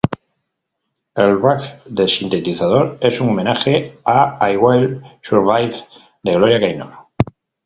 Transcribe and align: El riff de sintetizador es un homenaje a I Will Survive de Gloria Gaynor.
El 1.25 1.33
riff 1.43 1.83
de 1.99 2.07
sintetizador 2.13 2.97
es 3.09 3.21
un 3.21 3.29
homenaje 3.35 3.75
a 4.15 4.19
I 4.55 4.57
Will 4.65 4.91
Survive 5.21 5.85
de 6.23 6.33
Gloria 6.33 6.57
Gaynor. 6.57 6.91